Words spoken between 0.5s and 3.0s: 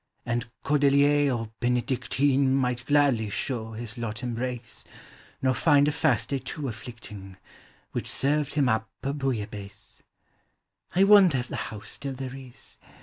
Cordelier or Benedictine Might